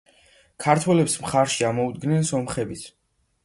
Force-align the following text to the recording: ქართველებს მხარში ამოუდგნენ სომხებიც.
ქართველებს 0.65 1.19
მხარში 1.25 1.67
ამოუდგნენ 1.69 2.29
სომხებიც. 2.33 2.91